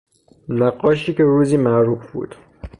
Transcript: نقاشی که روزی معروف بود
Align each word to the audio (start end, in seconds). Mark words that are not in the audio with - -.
نقاشی 0.49 1.13
که 1.13 1.23
روزی 1.23 1.57
معروف 1.57 2.11
بود 2.11 2.35